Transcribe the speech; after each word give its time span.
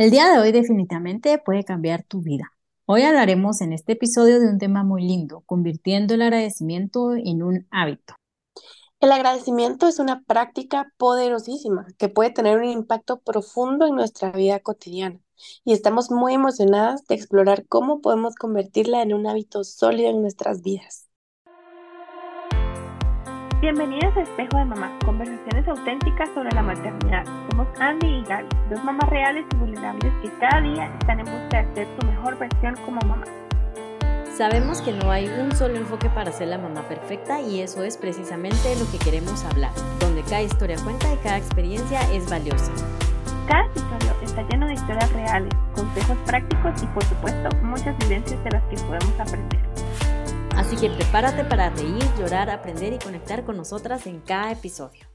El 0.00 0.10
día 0.10 0.30
de 0.30 0.38
hoy 0.38 0.50
definitivamente 0.50 1.36
puede 1.36 1.62
cambiar 1.62 2.04
tu 2.04 2.22
vida. 2.22 2.54
Hoy 2.86 3.02
hablaremos 3.02 3.60
en 3.60 3.74
este 3.74 3.92
episodio 3.92 4.40
de 4.40 4.48
un 4.48 4.56
tema 4.56 4.82
muy 4.82 5.02
lindo, 5.02 5.42
convirtiendo 5.44 6.14
el 6.14 6.22
agradecimiento 6.22 7.12
en 7.12 7.42
un 7.42 7.66
hábito. 7.70 8.14
El 8.98 9.12
agradecimiento 9.12 9.86
es 9.86 9.98
una 9.98 10.22
práctica 10.22 10.90
poderosísima 10.96 11.86
que 11.98 12.08
puede 12.08 12.30
tener 12.30 12.56
un 12.56 12.70
impacto 12.70 13.20
profundo 13.20 13.86
en 13.86 13.94
nuestra 13.94 14.32
vida 14.32 14.58
cotidiana 14.60 15.20
y 15.66 15.74
estamos 15.74 16.10
muy 16.10 16.32
emocionadas 16.32 17.04
de 17.06 17.16
explorar 17.16 17.66
cómo 17.68 18.00
podemos 18.00 18.36
convertirla 18.36 19.02
en 19.02 19.12
un 19.12 19.26
hábito 19.26 19.64
sólido 19.64 20.08
en 20.08 20.22
nuestras 20.22 20.62
vidas. 20.62 21.09
Bienvenidas 23.60 24.16
a 24.16 24.22
Espejo 24.22 24.56
de 24.56 24.64
Mamá, 24.64 24.90
conversaciones 25.04 25.68
auténticas 25.68 26.30
sobre 26.32 26.50
la 26.52 26.62
maternidad. 26.62 27.26
Somos 27.50 27.68
Andy 27.78 28.06
y 28.06 28.24
Gaby, 28.24 28.48
dos 28.70 28.82
mamás 28.82 29.10
reales 29.10 29.44
y 29.52 29.56
vulnerables 29.56 30.14
que 30.22 30.30
cada 30.38 30.62
día 30.62 30.86
están 30.98 31.20
en 31.20 31.26
busca 31.26 31.62
de 31.62 31.74
ser 31.74 31.86
tu 31.98 32.06
mejor 32.06 32.38
versión 32.38 32.74
como 32.86 33.02
mamá. 33.02 33.26
Sabemos 34.34 34.80
que 34.80 34.94
no 34.94 35.10
hay 35.10 35.28
un 35.28 35.54
solo 35.54 35.76
enfoque 35.76 36.08
para 36.08 36.32
ser 36.32 36.48
la 36.48 36.56
mamá 36.56 36.88
perfecta 36.88 37.42
y 37.42 37.60
eso 37.60 37.84
es 37.84 37.98
precisamente 37.98 38.74
lo 38.76 38.90
que 38.90 38.96
queremos 38.96 39.44
hablar, 39.44 39.72
donde 39.98 40.22
cada 40.22 40.40
historia 40.40 40.78
cuenta 40.82 41.12
y 41.12 41.18
cada 41.18 41.36
experiencia 41.36 42.00
es 42.14 42.30
valiosa. 42.30 42.72
Cada 43.46 43.66
episodio 43.66 44.16
está 44.22 44.40
lleno 44.48 44.68
de 44.68 44.72
historias 44.72 45.12
reales, 45.12 45.52
consejos 45.74 46.16
prácticos 46.24 46.82
y 46.82 46.86
por 46.86 47.04
supuesto 47.04 47.54
muchas 47.62 47.98
vivencias 47.98 48.42
de 48.42 48.52
las 48.52 48.62
que 48.70 48.76
podemos 48.76 49.20
aprender. 49.20 49.60
Así 50.60 50.76
que 50.76 50.90
prepárate 50.90 51.42
para 51.42 51.70
reír, 51.70 52.04
llorar, 52.18 52.50
aprender 52.50 52.92
y 52.92 52.98
conectar 52.98 53.46
con 53.46 53.56
nosotras 53.56 54.06
en 54.06 54.20
cada 54.20 54.52
episodio. 54.52 55.06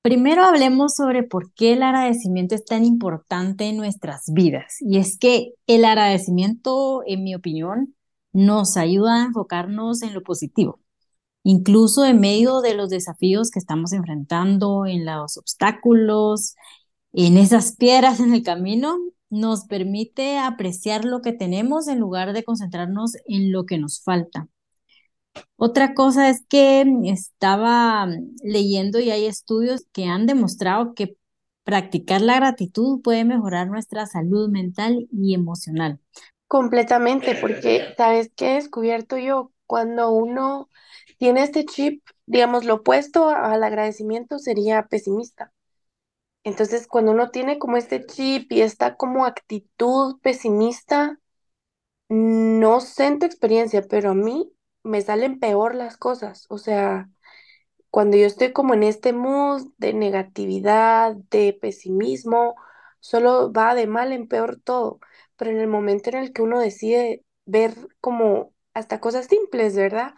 Primero 0.00 0.44
hablemos 0.44 0.94
sobre 0.94 1.24
por 1.24 1.52
qué 1.52 1.74
el 1.74 1.82
agradecimiento 1.82 2.54
es 2.54 2.64
tan 2.64 2.86
importante 2.86 3.66
en 3.66 3.76
nuestras 3.76 4.32
vidas. 4.32 4.76
Y 4.80 4.96
es 4.96 5.18
que 5.18 5.52
el 5.66 5.84
agradecimiento, 5.84 7.02
en 7.06 7.22
mi 7.22 7.34
opinión, 7.34 7.94
nos 8.32 8.78
ayuda 8.78 9.16
a 9.16 9.26
enfocarnos 9.26 10.00
en 10.00 10.14
lo 10.14 10.22
positivo, 10.22 10.80
incluso 11.42 12.06
en 12.06 12.18
medio 12.18 12.62
de 12.62 12.72
los 12.72 12.88
desafíos 12.88 13.50
que 13.50 13.58
estamos 13.58 13.92
enfrentando, 13.92 14.86
en 14.86 15.04
los 15.04 15.36
obstáculos, 15.36 16.54
en 17.12 17.36
esas 17.36 17.76
piedras 17.76 18.20
en 18.20 18.32
el 18.32 18.42
camino, 18.42 18.96
nos 19.32 19.64
permite 19.64 20.38
apreciar 20.38 21.06
lo 21.06 21.22
que 21.22 21.32
tenemos 21.32 21.88
en 21.88 21.98
lugar 21.98 22.34
de 22.34 22.44
concentrarnos 22.44 23.16
en 23.24 23.50
lo 23.50 23.64
que 23.64 23.78
nos 23.78 24.02
falta. 24.02 24.48
Otra 25.56 25.94
cosa 25.94 26.28
es 26.28 26.44
que 26.46 26.84
estaba 27.04 28.06
leyendo 28.42 29.00
y 29.00 29.10
hay 29.10 29.24
estudios 29.24 29.86
que 29.90 30.04
han 30.04 30.26
demostrado 30.26 30.92
que 30.94 31.16
practicar 31.64 32.20
la 32.20 32.36
gratitud 32.36 33.00
puede 33.00 33.24
mejorar 33.24 33.68
nuestra 33.68 34.06
salud 34.06 34.50
mental 34.50 35.08
y 35.10 35.34
emocional. 35.34 35.98
Completamente, 36.46 37.34
porque 37.40 37.94
sabes 37.96 38.30
qué 38.36 38.52
he 38.52 38.54
descubierto 38.56 39.16
yo 39.16 39.50
cuando 39.66 40.10
uno 40.10 40.68
tiene 41.16 41.42
este 41.42 41.64
chip, 41.64 42.02
digamos, 42.26 42.66
lo 42.66 42.74
opuesto 42.74 43.30
al 43.30 43.64
agradecimiento 43.64 44.38
sería 44.38 44.86
pesimista. 44.88 45.52
Entonces, 46.44 46.86
cuando 46.88 47.12
uno 47.12 47.30
tiene 47.30 47.58
como 47.58 47.76
este 47.76 48.04
chip 48.06 48.50
y 48.52 48.62
esta 48.62 48.96
como 48.96 49.26
actitud 49.26 50.18
pesimista, 50.22 51.18
no 52.08 52.80
sé 52.80 53.06
en 53.06 53.18
tu 53.20 53.26
experiencia, 53.26 53.82
pero 53.88 54.10
a 54.10 54.14
mí 54.14 54.52
me 54.82 55.00
salen 55.02 55.40
peor 55.40 55.74
las 55.74 55.96
cosas. 55.96 56.46
O 56.50 56.58
sea, 56.58 57.10
cuando 57.90 58.16
yo 58.16 58.26
estoy 58.26 58.52
como 58.52 58.74
en 58.74 58.82
este 58.84 59.12
mood 59.12 59.68
de 59.78 59.94
negatividad, 59.94 61.16
de 61.30 61.52
pesimismo, 61.60 62.56
solo 63.00 63.52
va 63.52 63.74
de 63.74 63.86
mal 63.86 64.12
en 64.12 64.28
peor 64.28 64.58
todo. 64.62 65.00
Pero 65.36 65.50
en 65.52 65.58
el 65.60 65.68
momento 65.68 66.10
en 66.10 66.16
el 66.18 66.32
que 66.32 66.42
uno 66.42 66.60
decide 66.60 67.24
ver 67.46 67.74
como 68.00 68.52
hasta 68.74 69.00
cosas 69.00 69.26
simples, 69.26 69.76
¿verdad? 69.76 70.14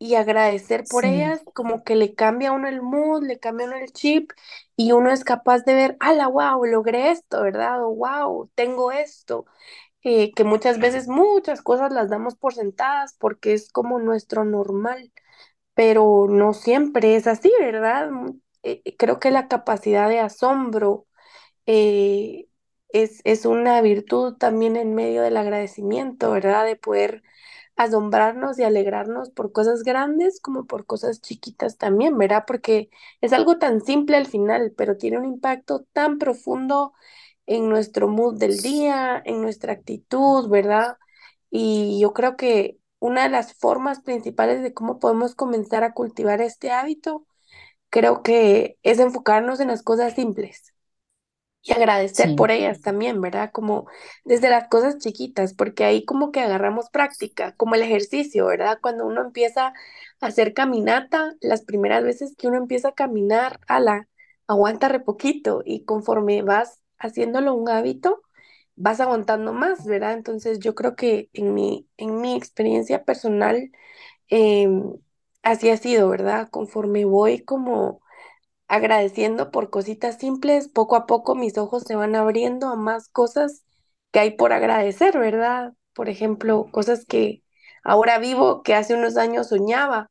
Y 0.00 0.16
agradecer 0.16 0.88
por 0.88 1.06
ellas, 1.06 1.42
como 1.54 1.84
que 1.84 1.96
le 1.96 2.16
cambia 2.16 2.50
a 2.50 2.52
uno 2.54 2.68
el 2.68 2.82
mood, 2.82 3.24
le 3.24 3.38
cambia 3.40 3.66
a 3.68 3.70
uno 3.70 3.78
el 3.78 3.92
chip 3.92 4.32
y 4.76 4.92
uno 4.92 5.12
es 5.12 5.24
capaz 5.24 5.60
de 5.66 5.74
ver, 5.74 5.98
ala, 6.00 6.28
wow, 6.28 6.64
logré 6.66 7.12
esto, 7.12 7.42
¿verdad? 7.42 7.84
O 7.84 7.94
wow, 7.96 8.50
tengo 8.56 8.92
esto. 8.92 9.46
Eh, 10.04 10.32
que 10.34 10.44
muchas 10.44 10.80
veces 10.80 11.08
muchas 11.08 11.62
cosas 11.62 11.92
las 11.92 12.10
damos 12.10 12.36
por 12.36 12.54
sentadas 12.54 13.14
porque 13.18 13.54
es 13.54 13.70
como 13.72 13.98
nuestro 14.00 14.44
normal, 14.44 15.12
pero 15.74 16.26
no 16.30 16.54
siempre 16.54 17.16
es 17.16 17.26
así, 17.26 17.52
¿verdad? 17.60 18.10
Mm, 18.10 18.40
eh, 18.64 18.82
eh, 18.84 18.96
creo 18.96 19.20
que 19.20 19.30
la 19.30 19.48
capacidad 19.48 20.08
de 20.08 20.20
asombro 20.20 21.06
es, 22.92 23.20
es 23.24 23.46
una 23.46 23.80
virtud 23.82 24.36
también 24.36 24.76
en 24.76 24.94
medio 24.94 25.22
del 25.22 25.36
agradecimiento, 25.36 26.30
¿verdad? 26.32 26.64
De 26.66 26.76
poder 26.76 27.22
asombrarnos 27.84 28.58
y 28.58 28.62
alegrarnos 28.64 29.30
por 29.30 29.52
cosas 29.52 29.82
grandes 29.82 30.40
como 30.40 30.66
por 30.66 30.86
cosas 30.86 31.20
chiquitas 31.20 31.78
también, 31.78 32.18
¿verdad? 32.18 32.44
Porque 32.46 32.90
es 33.20 33.32
algo 33.32 33.58
tan 33.58 33.80
simple 33.82 34.16
al 34.16 34.26
final, 34.26 34.72
pero 34.76 34.96
tiene 34.96 35.18
un 35.18 35.24
impacto 35.24 35.84
tan 35.92 36.18
profundo 36.18 36.92
en 37.46 37.68
nuestro 37.68 38.08
mood 38.08 38.38
del 38.38 38.60
día, 38.62 39.22
en 39.24 39.42
nuestra 39.42 39.72
actitud, 39.72 40.48
¿verdad? 40.50 40.98
Y 41.50 41.98
yo 42.00 42.12
creo 42.12 42.36
que 42.36 42.78
una 42.98 43.22
de 43.24 43.30
las 43.30 43.54
formas 43.54 44.02
principales 44.02 44.62
de 44.62 44.74
cómo 44.74 44.98
podemos 44.98 45.34
comenzar 45.34 45.84
a 45.84 45.94
cultivar 45.94 46.40
este 46.42 46.70
hábito, 46.70 47.26
creo 47.90 48.22
que 48.22 48.78
es 48.82 48.98
enfocarnos 49.00 49.60
en 49.60 49.68
las 49.68 49.82
cosas 49.82 50.14
simples 50.14 50.74
y 51.62 51.72
agradecer 51.72 52.34
por 52.34 52.50
ellas 52.50 52.80
también, 52.80 53.20
¿verdad? 53.20 53.50
Como 53.52 53.86
desde 54.24 54.48
las 54.50 54.68
cosas 54.68 54.98
chiquitas, 54.98 55.54
porque 55.54 55.84
ahí 55.84 56.04
como 56.04 56.32
que 56.32 56.40
agarramos 56.40 56.88
práctica, 56.90 57.54
como 57.56 57.74
el 57.74 57.82
ejercicio, 57.82 58.46
¿verdad? 58.46 58.78
Cuando 58.80 59.06
uno 59.06 59.22
empieza 59.22 59.68
a 59.68 60.26
hacer 60.26 60.54
caminata, 60.54 61.34
las 61.40 61.62
primeras 61.62 62.02
veces 62.04 62.34
que 62.36 62.48
uno 62.48 62.56
empieza 62.58 62.88
a 62.90 62.92
caminar, 62.92 63.60
ala, 63.68 64.08
aguanta 64.46 64.88
re 64.88 65.00
poquito 65.00 65.62
y 65.64 65.84
conforme 65.84 66.42
vas 66.42 66.80
haciéndolo 66.98 67.54
un 67.54 67.68
hábito, 67.68 68.22
vas 68.76 69.00
aguantando 69.00 69.52
más, 69.52 69.84
¿verdad? 69.86 70.14
Entonces 70.14 70.58
yo 70.60 70.74
creo 70.74 70.96
que 70.96 71.28
en 71.34 71.54
mi, 71.54 71.88
en 71.98 72.20
mi 72.20 72.36
experiencia 72.36 73.04
personal, 73.04 73.70
em, 74.28 74.94
así 75.42 75.70
ha 75.70 75.76
sido, 75.76 76.08
¿verdad? 76.10 76.48
Conforme 76.50 77.04
voy 77.04 77.40
como 77.44 78.02
agradeciendo 78.70 79.50
por 79.50 79.68
cositas 79.70 80.18
simples, 80.18 80.68
poco 80.68 80.94
a 80.96 81.06
poco 81.06 81.34
mis 81.34 81.58
ojos 81.58 81.82
se 81.82 81.96
van 81.96 82.14
abriendo 82.14 82.68
a 82.68 82.76
más 82.76 83.08
cosas 83.08 83.64
que 84.12 84.20
hay 84.20 84.30
por 84.32 84.52
agradecer, 84.52 85.18
¿verdad? 85.18 85.74
Por 85.92 86.08
ejemplo, 86.08 86.68
cosas 86.70 87.04
que 87.04 87.42
ahora 87.82 88.20
vivo, 88.20 88.62
que 88.62 88.74
hace 88.76 88.94
unos 88.94 89.16
años 89.16 89.48
soñaba. 89.48 90.06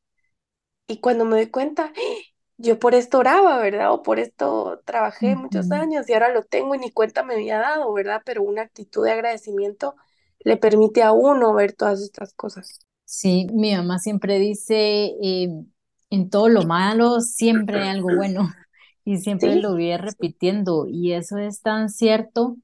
Y 0.87 0.99
cuando 0.99 1.25
me 1.25 1.37
doy 1.37 1.47
cuenta, 1.49 1.93
yo 2.57 2.79
por 2.79 2.95
esto 2.95 3.19
oraba, 3.19 3.59
¿verdad? 3.59 3.93
O 3.93 4.03
por 4.03 4.19
esto 4.19 4.81
trabajé 4.85 5.35
muchos 5.37 5.71
años 5.71 6.09
y 6.09 6.13
ahora 6.13 6.29
lo 6.29 6.43
tengo 6.43 6.75
y 6.75 6.79
ni 6.79 6.91
cuenta 6.91 7.23
me 7.23 7.35
había 7.35 7.59
dado, 7.59 7.93
¿verdad? 7.93 8.21
Pero 8.25 8.43
una 8.43 8.63
actitud 8.63 9.05
de 9.05 9.11
agradecimiento 9.11 9.95
le 10.39 10.57
permite 10.57 11.01
a 11.01 11.13
uno 11.13 11.53
ver 11.53 11.73
todas 11.73 12.01
estas 12.01 12.33
cosas. 12.33 12.79
Sí, 13.05 13.47
mi 13.53 13.73
mamá 13.73 13.99
siempre 13.99 14.37
dice, 14.37 15.13
eh, 15.23 15.49
en 16.09 16.29
todo 16.29 16.49
lo 16.49 16.63
malo 16.63 17.21
siempre 17.21 17.81
hay 17.81 17.89
algo 17.89 18.09
bueno 18.15 18.51
y 19.05 19.17
siempre 19.17 19.55
lo 19.55 19.71
voy 19.71 19.95
repitiendo 19.97 20.87
y 20.87 21.13
eso 21.13 21.37
es 21.37 21.61
tan 21.61 21.89
cierto 21.89 22.57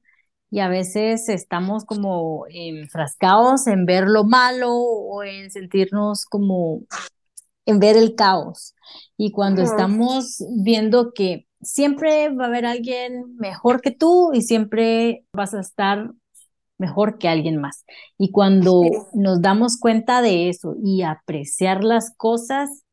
y 0.50 0.60
a 0.60 0.68
veces 0.68 1.28
estamos 1.28 1.84
como 1.84 2.46
enfrascados 2.48 3.66
en 3.66 3.84
ver 3.84 4.06
lo 4.06 4.24
malo 4.24 4.72
o 4.72 5.22
en 5.24 5.50
sentirnos 5.50 6.24
como 6.24 6.82
en 7.66 7.80
ver 7.80 7.96
el 7.96 8.14
caos. 8.14 8.74
Y 9.16 9.32
cuando 9.32 9.62
estamos 9.62 10.42
viendo 10.56 11.12
que 11.12 11.46
siempre 11.60 12.28
va 12.30 12.44
a 12.44 12.48
haber 12.48 12.64
alguien 12.64 13.36
mejor 13.36 13.80
que 13.80 13.90
tú 13.90 14.30
y 14.32 14.42
siempre 14.42 15.24
vas 15.32 15.52
a 15.52 15.60
estar 15.60 16.12
mejor 16.78 17.18
que 17.18 17.28
alguien 17.28 17.60
más. 17.60 17.84
Y 18.16 18.30
cuando 18.30 18.82
nos 19.14 19.42
damos 19.42 19.78
cuenta 19.78 20.22
de 20.22 20.48
eso 20.48 20.76
y 20.82 21.02
apreciar 21.02 21.82
las 21.82 22.14
cosas, 22.16 22.84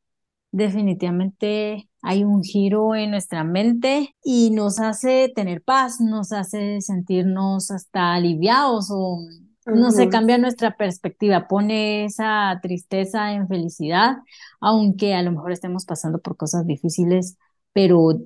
definitivamente 0.53 1.89
hay 2.03 2.23
un 2.23 2.43
giro 2.43 2.95
en 2.95 3.11
nuestra 3.11 3.43
mente 3.43 4.15
y 4.23 4.51
nos 4.51 4.79
hace 4.79 5.31
tener 5.35 5.63
paz, 5.63 5.99
nos 5.99 6.31
hace 6.31 6.79
sentirnos 6.79 7.71
hasta 7.71 8.13
aliviados 8.13 8.89
o 8.91 9.17
no 9.65 9.91
se 9.91 10.09
cambia 10.09 10.37
nuestra 10.37 10.75
perspectiva, 10.77 11.47
pone 11.47 12.05
esa 12.05 12.59
tristeza 12.61 13.33
en 13.33 13.47
felicidad, 13.47 14.17
aunque 14.59 15.15
a 15.15 15.23
lo 15.23 15.31
mejor 15.31 15.53
estemos 15.53 15.85
pasando 15.85 16.19
por 16.19 16.37
cosas 16.37 16.67
difíciles, 16.67 17.37
pero 17.71 18.19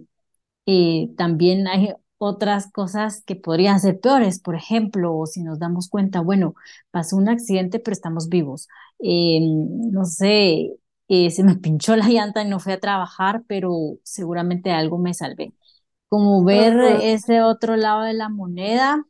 eh, 0.66 1.10
también 1.16 1.68
hay 1.68 1.94
otras 2.18 2.70
cosas 2.72 3.24
que 3.24 3.36
podrían 3.36 3.80
ser 3.80 4.00
peores, 4.02 4.40
por 4.40 4.56
ejemplo, 4.56 5.26
si 5.28 5.44
nos 5.44 5.60
damos 5.60 5.88
cuenta, 5.88 6.20
bueno, 6.20 6.56
pasó 6.92 7.16
un 7.16 7.30
accidente, 7.30 7.80
pero 7.80 7.94
estamos 7.94 8.28
vivos. 8.28 8.68
Eh, 9.00 9.40
no 9.42 10.04
sé, 10.06 10.72
eh, 11.08 11.32
se 11.32 11.44
me 11.44 11.56
pinchó 11.58 11.96
la 11.96 12.08
llanta 12.10 12.44
y 12.44 12.50
no 12.50 12.60
fui 12.60 12.74
a 12.74 12.80
trabajar, 12.80 13.44
pero 13.48 13.72
seguramente 14.04 14.72
algo 14.72 14.98
me 15.00 15.14
salvé. 15.14 15.54
como 16.10 16.44
ver 16.46 16.80
ese 17.02 17.42
otro 17.44 17.78
lado 17.78 18.04
de 18.04 18.14
la 18.14 18.30
moneda 18.30 19.06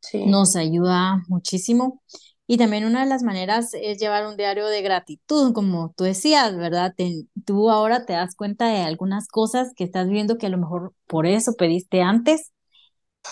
Sí. 0.00 0.18
nos 0.22 0.56
ayuda 0.56 1.22
muchísimo. 1.28 2.02
Y 2.46 2.56
también 2.58 2.84
una 2.84 3.00
de 3.02 3.06
las 3.08 3.22
maneras 3.22 3.70
es 3.74 3.98
llevar 3.98 4.26
un 4.26 4.36
diario 4.36 4.66
de 4.66 4.82
gratitud, 4.82 5.52
como 5.52 5.92
tú 5.96 6.04
decías, 6.04 6.56
¿verdad? 6.56 6.92
Te- 6.96 7.26
tú 7.44 7.70
ahora 7.70 8.04
te 8.06 8.14
das 8.14 8.34
cuenta 8.34 8.66
de 8.68 8.78
algunas 8.82 9.28
cosas 9.28 9.72
que 9.76 9.84
estás 9.84 10.08
viendo 10.08 10.36
que 10.38 10.46
a 10.46 10.50
lo 10.50 10.58
mejor 10.58 10.92
por 11.06 11.26
eso 11.26 11.54
pediste 11.56 12.02
antes. 12.02 12.52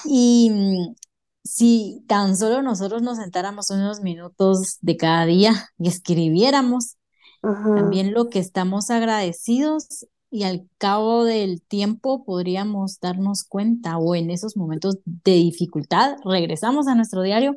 Y 0.04 0.50
mm, 0.52 0.96
si 1.44 2.04
tan 2.08 2.36
solo 2.36 2.62
nosotros 2.62 3.02
nos 3.02 3.18
sentáramos 3.18 3.70
unos 3.70 4.02
minutos 4.02 4.78
de 4.82 4.98
cada 4.98 5.26
día 5.26 5.70
y 5.78 5.88
escribiéramos 5.88 6.97
También 7.42 8.12
lo 8.12 8.28
que 8.28 8.38
estamos 8.38 8.90
agradecidos 8.90 10.06
y 10.30 10.42
al 10.44 10.68
cabo 10.78 11.24
del 11.24 11.62
tiempo 11.62 12.24
podríamos 12.24 13.00
darnos 13.00 13.44
cuenta 13.44 13.98
o 13.98 14.14
en 14.14 14.30
esos 14.30 14.56
momentos 14.56 14.98
de 15.04 15.32
dificultad 15.32 16.16
regresamos 16.24 16.86
a 16.86 16.94
nuestro 16.94 17.22
diario 17.22 17.56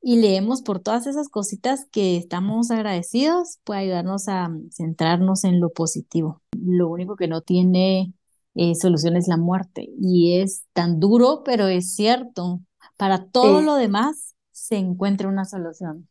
y 0.00 0.20
leemos 0.20 0.62
por 0.62 0.80
todas 0.80 1.06
esas 1.06 1.28
cositas 1.28 1.86
que 1.90 2.16
estamos 2.16 2.70
agradecidos, 2.70 3.58
puede 3.64 3.80
ayudarnos 3.80 4.28
a 4.28 4.50
centrarnos 4.70 5.44
en 5.44 5.60
lo 5.60 5.70
positivo. 5.70 6.40
Lo 6.56 6.88
único 6.88 7.16
que 7.16 7.26
no 7.28 7.40
tiene 7.40 8.12
eh, 8.54 8.74
solución 8.74 9.16
es 9.16 9.28
la 9.28 9.36
muerte 9.36 9.88
y 10.00 10.38
es 10.38 10.64
tan 10.72 11.00
duro, 11.00 11.42
pero 11.44 11.66
es 11.66 11.94
cierto. 11.94 12.60
Para 12.96 13.26
todo 13.26 13.60
Sí, 13.60 13.66
lo 13.66 13.74
demás 13.74 14.34
se 14.52 14.76
encuentra 14.76 15.28
una 15.28 15.44
solución. 15.44 16.08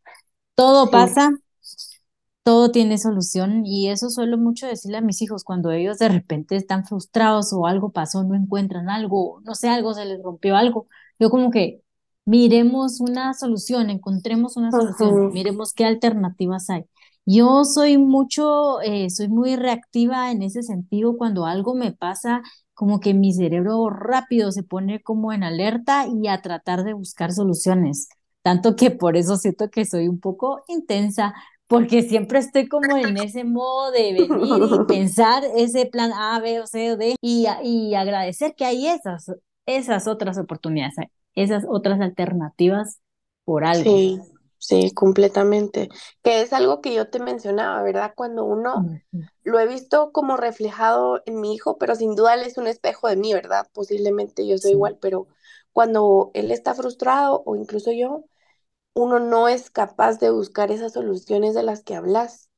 Todo 0.55 0.85
sí. 0.85 0.91
pasa, 0.91 1.31
todo 2.47 2.71
tiene 2.71 2.97
solución 2.97 3.65
y 3.65 3.89
eso 3.89 4.09
suelo 4.09 4.37
mucho 4.37 4.67
decirle 4.67 4.99
a 4.99 5.01
mis 5.01 5.21
hijos 5.21 5.43
cuando 5.43 5.69
ellos 5.69 5.99
de 5.99 6.07
repente 6.07 6.55
están 6.55 6.85
frustrados 6.85 7.51
o 7.51 7.67
algo 7.67 7.91
pasó, 7.91 8.23
no 8.23 8.35
encuentran 8.35 8.89
algo, 8.89 9.41
no 9.43 9.53
sé, 9.53 9.67
algo 9.67 9.93
se 9.93 10.05
les 10.05 10.23
rompió 10.23 10.55
algo. 10.55 10.87
Yo 11.19 11.29
como 11.29 11.51
que 11.51 11.81
miremos 12.23 13.01
una 13.01 13.33
solución, 13.33 13.89
encontremos 13.89 14.55
una 14.55 14.71
solución, 14.71 15.33
miremos 15.33 15.73
qué 15.73 15.83
alternativas 15.83 16.69
hay. 16.69 16.85
Yo 17.25 17.65
soy 17.65 17.97
mucho, 17.97 18.79
eh, 18.79 19.09
soy 19.09 19.27
muy 19.27 19.57
reactiva 19.57 20.31
en 20.31 20.41
ese 20.41 20.63
sentido 20.63 21.17
cuando 21.17 21.45
algo 21.45 21.75
me 21.75 21.91
pasa, 21.91 22.43
como 22.73 23.01
que 23.01 23.13
mi 23.13 23.33
cerebro 23.33 23.89
rápido 23.89 24.53
se 24.53 24.63
pone 24.63 25.01
como 25.01 25.33
en 25.33 25.43
alerta 25.43 26.05
y 26.07 26.29
a 26.29 26.41
tratar 26.41 26.85
de 26.85 26.93
buscar 26.93 27.33
soluciones. 27.33 28.07
Tanto 28.41 28.77
que 28.77 28.89
por 28.91 29.17
eso 29.17 29.35
siento 29.35 29.69
que 29.69 29.83
soy 29.83 30.07
un 30.07 30.21
poco 30.21 30.63
intensa 30.69 31.33
porque 31.67 32.03
siempre 32.03 32.39
estoy 32.39 32.67
como 32.67 32.97
en 32.97 33.17
ese 33.17 33.43
modo 33.43 33.91
de 33.91 34.13
venir 34.13 34.63
y 34.63 34.79
pensar 34.85 35.43
ese 35.55 35.85
plan 35.87 36.11
A, 36.13 36.39
B 36.39 36.61
o 36.61 36.67
C 36.67 36.93
o 36.93 36.97
D 36.97 37.15
y, 37.21 37.47
y 37.63 37.95
agradecer 37.95 38.55
que 38.55 38.65
hay 38.65 38.87
esas, 38.87 39.31
esas 39.65 40.07
otras 40.07 40.37
oportunidades, 40.37 40.95
esas 41.35 41.65
otras 41.69 42.01
alternativas 42.01 43.01
por 43.45 43.65
algo. 43.65 44.03
Sí, 44.03 44.19
sí, 44.57 44.93
completamente. 44.93 45.89
Que 46.23 46.41
es 46.41 46.53
algo 46.53 46.81
que 46.81 46.93
yo 46.93 47.09
te 47.09 47.19
mencionaba, 47.19 47.81
¿verdad? 47.83 48.13
Cuando 48.15 48.45
uno 48.45 48.89
lo 49.43 49.59
he 49.59 49.67
visto 49.67 50.11
como 50.11 50.37
reflejado 50.37 51.21
en 51.25 51.41
mi 51.41 51.53
hijo, 51.55 51.77
pero 51.77 51.95
sin 51.95 52.15
duda 52.15 52.33
él 52.35 52.41
es 52.43 52.57
un 52.57 52.67
espejo 52.67 53.07
de 53.07 53.15
mí, 53.17 53.33
¿verdad? 53.33 53.67
Posiblemente 53.73 54.47
yo 54.47 54.57
soy 54.57 54.71
Sí. 54.71 54.73
igual, 54.73 54.97
pero 55.01 55.27
cuando 55.73 56.31
él 56.33 56.51
está 56.51 56.73
frustrado 56.75 57.43
o 57.45 57.55
incluso 57.55 57.91
yo, 57.91 58.25
uno 58.97 59.19
no 59.19 59.47
es 59.49 59.69
capaz 59.71 60.19
de 60.19 60.31
buscar 60.31 60.71
esas 60.71 60.93
soluciones 60.93 61.55
de 61.55 61.63
las 61.63 61.83
que 61.83 61.95
hablas, 61.95 62.49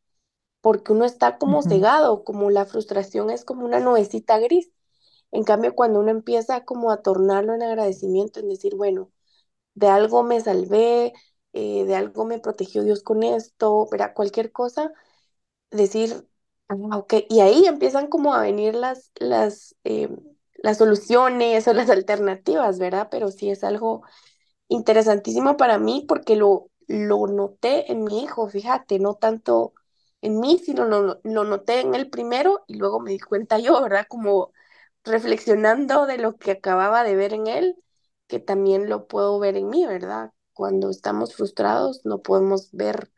porque 0.61 0.93
uno 0.93 1.05
está 1.05 1.37
como 1.37 1.61
cegado, 1.63 2.23
como 2.23 2.49
la 2.51 2.65
frustración 2.65 3.29
es 3.31 3.45
como 3.45 3.65
una 3.65 3.79
nubecita 3.79 4.39
gris. 4.39 4.71
En 5.31 5.43
cambio, 5.43 5.75
cuando 5.75 5.99
uno 6.01 6.11
empieza 6.11 6.65
como 6.65 6.91
a 6.91 7.01
tornarlo 7.03 7.53
en 7.55 7.63
agradecimiento, 7.63 8.39
en 8.41 8.49
decir, 8.49 8.75
bueno, 8.75 9.11
de 9.75 9.87
algo 9.89 10.23
me 10.23 10.41
salvé, 10.41 11.13
eh, 11.53 11.85
de 11.85 11.95
algo 11.95 12.25
me 12.25 12.39
protegió 12.39 12.83
Dios 12.83 13.03
con 13.03 13.23
esto, 13.23 13.87
¿verdad? 13.91 14.13
Cualquier 14.15 14.51
cosa, 14.51 14.93
decir, 15.71 16.27
ok, 16.91 17.13
y 17.29 17.39
ahí 17.41 17.65
empiezan 17.65 18.07
como 18.07 18.33
a 18.33 18.41
venir 18.41 18.75
las, 18.75 19.11
las, 19.19 19.75
eh, 19.83 20.09
las 20.55 20.77
soluciones 20.77 21.67
o 21.67 21.73
las 21.73 21.89
alternativas, 21.89 22.79
¿verdad? 22.79 23.09
Pero 23.11 23.31
sí 23.31 23.49
es 23.49 23.63
algo 23.63 24.03
interesantísimo 24.69 25.57
para 25.57 25.79
mí 25.79 26.05
porque 26.09 26.37
lo, 26.37 26.69
lo 26.87 27.27
noté 27.27 27.91
en 27.91 28.05
mi 28.05 28.23
hijo, 28.23 28.49
fíjate, 28.49 28.99
no 28.99 29.15
tanto 29.15 29.73
en 30.21 30.39
mí, 30.41 30.59
sino 30.59 30.85
lo, 30.85 31.19
lo 31.23 31.45
noté 31.45 31.81
en 31.81 31.95
él 31.95 32.09
primero 32.11 32.63
y 32.67 32.75
luego 32.77 33.01
me 33.01 33.11
di 33.11 33.19
cuenta 33.19 33.59
yo, 33.59 33.81
¿verdad? 33.83 34.07
Como 34.09 34.53
reflexionando 35.05 36.05
de 36.07 36.19
lo 36.19 36.37
que 36.37 36.51
acababa 36.51 37.03
de 37.03 37.15
ver 37.17 37.33
en 37.33 37.47
él, 37.47 37.77
que 38.27 38.39
también 38.39 38.89
lo 38.89 39.07
puedo 39.07 39.39
ver 39.39 39.57
en 39.57 39.69
mí, 39.69 39.85
¿verdad? 39.87 40.31
Cuando 40.53 40.89
estamos 40.91 41.35
frustrados 41.35 42.01
no 42.05 42.21
podemos 42.21 42.69
ver 42.73 43.11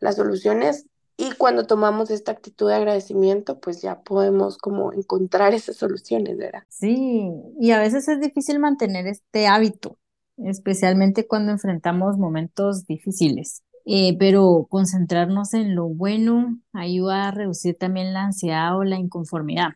las 0.00 0.16
soluciones 0.16 0.86
y 1.16 1.32
cuando 1.32 1.66
tomamos 1.66 2.10
esta 2.10 2.32
actitud 2.32 2.68
de 2.68 2.76
agradecimiento, 2.76 3.60
pues 3.60 3.82
ya 3.82 4.02
podemos 4.02 4.58
como 4.58 4.92
encontrar 4.92 5.54
esas 5.54 5.76
soluciones, 5.76 6.36
¿verdad? 6.38 6.64
Sí, 6.68 7.30
y 7.60 7.70
a 7.70 7.78
veces 7.80 8.08
es 8.08 8.20
difícil 8.20 8.58
mantener 8.58 9.06
este 9.06 9.46
hábito, 9.46 9.98
especialmente 10.38 11.26
cuando 11.26 11.52
enfrentamos 11.52 12.18
momentos 12.18 12.86
difíciles. 12.86 13.62
Eh, 13.86 14.16
pero 14.18 14.66
concentrarnos 14.70 15.52
en 15.52 15.74
lo 15.74 15.88
bueno 15.88 16.58
ayuda 16.72 17.28
a 17.28 17.30
reducir 17.32 17.76
también 17.76 18.14
la 18.14 18.24
ansiedad 18.24 18.76
o 18.78 18.84
la 18.84 18.96
inconformidad. 18.96 19.72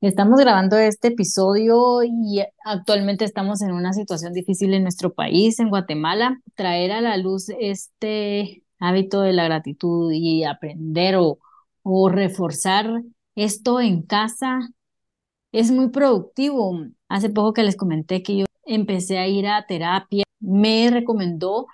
Estamos 0.00 0.38
grabando 0.40 0.76
este 0.76 1.08
episodio 1.08 2.02
y 2.02 2.42
actualmente 2.64 3.24
estamos 3.24 3.62
en 3.62 3.72
una 3.72 3.92
situación 3.94 4.32
difícil 4.34 4.74
en 4.74 4.82
nuestro 4.82 5.14
país, 5.14 5.60
en 5.60 5.70
Guatemala. 5.70 6.40
Traer 6.56 6.92
a 6.92 7.00
la 7.00 7.16
luz 7.16 7.48
este 7.58 8.64
hábito 8.80 9.22
de 9.22 9.32
la 9.32 9.44
gratitud 9.44 10.12
y 10.12 10.44
aprender 10.44 11.16
o, 11.16 11.38
o 11.82 12.08
reforzar 12.10 13.02
esto 13.34 13.80
en 13.80 14.02
casa 14.02 14.60
es 15.52 15.70
muy 15.70 15.88
productivo. 15.90 16.78
Hace 17.08 17.30
poco 17.30 17.52
que 17.54 17.62
les 17.62 17.76
comenté 17.76 18.22
que 18.22 18.38
yo 18.38 18.46
empecé 18.66 19.18
a 19.18 19.26
ir 19.28 19.46
a 19.46 19.66
terapia, 19.66 20.24
me 20.40 20.90
recomendó 20.90 21.66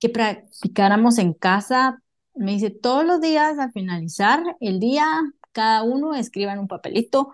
que 0.00 0.08
practicáramos 0.10 1.18
en 1.18 1.34
casa. 1.34 2.02
Me 2.34 2.52
dice, 2.52 2.70
todos 2.70 3.04
los 3.04 3.20
días 3.20 3.58
al 3.58 3.72
finalizar 3.72 4.42
el 4.60 4.80
día, 4.80 5.06
cada 5.52 5.82
uno 5.84 6.14
escriba 6.14 6.52
en 6.54 6.60
un 6.60 6.68
papelito 6.68 7.32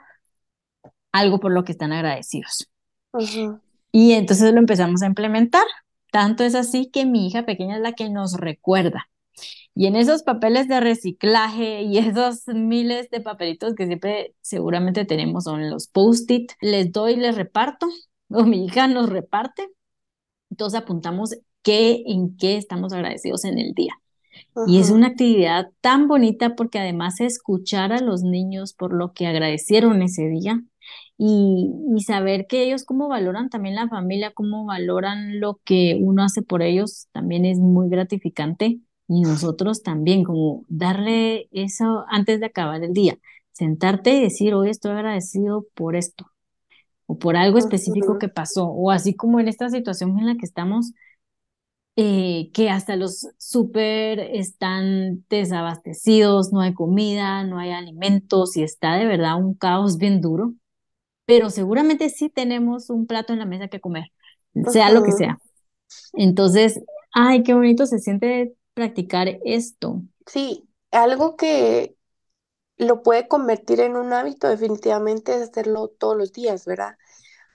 algo 1.13 1.39
por 1.41 1.53
lo 1.53 1.65
que 1.65 1.73
están 1.73 1.93
agradecidos. 1.93 2.69
Ujú, 3.13 3.61
Y 3.93 4.13
entonces 4.13 4.53
lo 4.53 4.59
empezamos 4.61 5.03
a 5.03 5.07
implementar. 5.07 5.65
Tanto 6.13 6.45
es 6.45 6.55
así 6.55 6.91
que 6.91 7.07
mi 7.07 7.27
hija 7.27 7.45
pequeña 7.47 7.77
es 7.77 7.83
la 7.83 7.93
que 7.93 8.09
nos 8.11 8.35
recuerda. 8.35 9.09
Y 9.75 9.87
en 9.87 9.97
esos 9.97 10.23
papeles 10.25 10.69
de 10.69 10.81
reciclaje 10.81 11.83
y 11.83 11.99
esos 12.01 12.47
miles 12.49 13.11
de 13.11 13.21
papelitos 13.21 13.75
que 13.75 13.87
siempre 13.87 14.35
seguramente 14.43 15.05
tenemos 15.05 15.45
son 15.45 15.71
los 15.71 15.89
post-it, 15.89 16.53
les 16.61 16.93
doy, 16.93 17.17
les 17.17 17.37
reparto, 17.37 17.89
o 18.31 18.45
mi 18.45 18.67
hija 18.67 18.89
nos 18.89 19.09
reparte. 19.11 19.69
Entonces 20.51 20.81
apuntamos 20.81 21.37
qué, 21.63 22.03
en 22.07 22.37
qué 22.37 22.57
estamos 22.57 22.93
agradecidos 22.93 23.45
en 23.45 23.59
el 23.59 23.75
día. 23.75 23.95
Y 24.67 24.79
es 24.81 24.91
una 24.91 25.09
actividad 25.09 25.71
tan 25.81 26.09
bonita 26.09 26.55
porque 26.57 26.79
además 26.79 27.21
escuchar 27.21 27.93
a 27.93 28.01
los 28.01 28.23
niños 28.23 28.75
por 28.75 28.93
lo 28.95 29.13
que 29.13 29.27
agradecieron 29.27 30.03
ese 30.03 30.29
día 30.29 30.63
y, 31.19 31.71
y 31.95 32.01
saber 32.03 32.47
que 32.47 32.65
ellos 32.65 32.85
cómo 32.85 33.09
valoran 33.09 33.51
también 33.51 33.75
la 33.75 33.89
familia, 33.89 34.33
cómo 34.33 34.67
valoran 34.67 35.41
lo 35.41 35.61
que 35.65 35.99
uno 36.01 36.23
hace 36.23 36.43
por 36.43 36.63
ellos, 36.63 37.09
también 37.13 37.45
es 37.45 37.59
muy 37.59 37.89
gratificante. 37.89 38.81
Y 39.09 39.23
nosotros 39.23 39.83
también, 39.83 40.25
como 40.25 40.65
darle 40.69 41.49
eso 41.53 42.05
antes 42.09 42.41
de 42.41 42.47
acabar 42.47 42.83
el 42.85 42.93
día, 42.93 43.19
sentarte 43.53 44.15
y 44.15 44.23
decir, 44.23 44.55
hoy 44.55 44.71
estoy 44.71 44.93
agradecido 44.93 45.67
por 45.75 45.97
esto 45.97 46.30
o 47.11 47.19
por 47.19 47.37
algo 47.37 47.59
específico 47.59 48.19
que 48.19 48.29
pasó, 48.29 48.67
o 48.69 48.91
así 48.93 49.15
como 49.17 49.41
en 49.41 49.49
esta 49.49 49.69
situación 49.69 50.19
en 50.19 50.27
la 50.27 50.37
que 50.37 50.47
estamos 50.47 50.93
eh, 51.97 52.51
que 52.55 52.71
hasta 52.71 52.97
los 52.97 53.27
súper 53.39 54.21
están 54.21 55.25
desabastecidos, 55.29 56.53
no 56.53 56.61
hay 56.61 56.73
comida, 56.73 57.45
no 57.45 57.59
hay 57.59 57.73
alimentos 57.73 58.57
y 58.57 58.63
está 58.63 58.95
de 58.95 59.07
verdad 59.07 59.37
un 59.39 59.55
caos 59.55 59.99
bien 59.99 60.21
duro, 60.21 60.55
pero 61.27 61.51
seguramente 61.51 62.11
sí 62.11 62.31
tenemos 62.31 62.91
un 62.91 63.07
plato 63.07 63.33
en 63.33 63.41
la 63.41 63.47
mesa 63.47 63.69
que 63.69 63.81
comer, 63.81 64.13
sea 64.71 64.91
lo 64.93 65.03
que 65.03 65.13
sea. 65.13 65.39
Entonces, 66.15 66.81
ay, 67.13 67.43
qué 67.43 67.55
bonito 67.55 67.87
se 67.87 67.99
siente 67.99 68.55
practicar 68.75 69.29
esto. 69.45 70.03
Sí, 70.27 70.69
algo 70.93 71.37
que 71.37 71.97
lo 72.81 73.03
puede 73.05 73.29
convertir 73.29 73.81
en 73.81 73.97
un 73.97 74.13
hábito 74.15 74.49
definitivamente 74.49 75.35
es 75.37 75.43
hacerlo 75.51 75.89
todos 75.89 76.17
los 76.19 76.33
días, 76.33 76.67
¿verdad? 76.67 76.99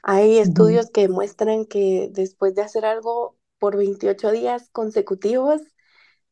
Hay 0.03 0.39
estudios 0.39 0.91
que 0.91 1.03
demuestran 1.03 1.65
que 1.65 2.10
después 2.13 2.55
de 2.55 2.63
hacer 2.63 2.86
algo 2.86 3.38
por 3.60 3.77
28 3.77 4.32
días 4.32 4.70
consecutivos, 4.72 5.62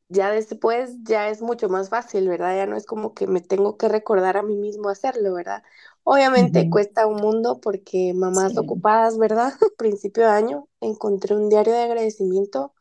ya 0.09 0.31
después 0.31 0.91
ya 1.03 1.29
es 1.29 1.41
mucho 1.41 1.69
más 1.69 1.89
fácil, 1.89 2.27
¿verdad? 2.29 2.55
Ya 2.57 2.65
no 2.67 2.75
es 2.77 2.85
como 2.85 3.13
que 3.13 3.27
me 3.27 3.41
tengo 3.41 3.77
que 3.77 3.89
recordar 3.89 4.38
a 4.38 4.43
mí 4.43 4.55
mismo 4.57 4.89
hacerlo, 4.89 5.33
¿verdad? 5.33 5.63
Obviamente 6.03 6.69
cuesta 6.69 7.07
un 7.07 7.17
mundo 7.17 7.59
porque 7.62 8.13
mamás 8.15 8.57
Sí. 8.57 8.57
ocupadas, 8.57 9.17
¿verdad? 9.17 9.53
Principio 9.77 10.23
de 10.25 10.31
año 10.31 10.69
encontré 10.81 11.35
un 11.35 11.50
diario 11.50 11.73
de 11.73 11.83
agradecimiento 11.83 12.73